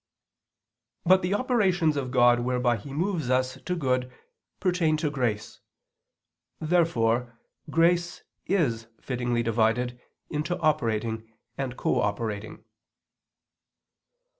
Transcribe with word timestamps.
But 1.05 1.21
the 1.21 1.35
operations 1.35 1.95
of 1.95 2.09
God 2.09 2.39
whereby 2.39 2.75
He 2.77 2.91
moves 2.91 3.29
us 3.29 3.59
to 3.65 3.75
good 3.75 4.11
pertain 4.59 4.97
to 4.97 5.11
grace. 5.11 5.59
Therefore 6.59 7.37
grace 7.69 8.23
is 8.47 8.87
fittingly 8.99 9.43
divided 9.43 10.01
into 10.31 10.57
operating 10.57 11.31
and 11.55 11.77
cooperating. 11.77 12.65